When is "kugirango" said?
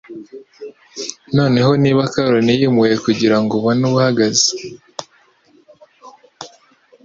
3.05-3.51